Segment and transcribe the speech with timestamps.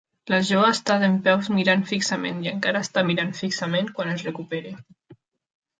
[0.33, 4.75] La Jo està dempeus mirant fixament i encara està mirant fixament quan es recupera.